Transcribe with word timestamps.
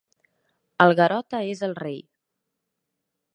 El 0.85 0.93
Garota 0.99 1.43
és 1.51 1.61
el 1.69 1.77
rei. 1.81 2.01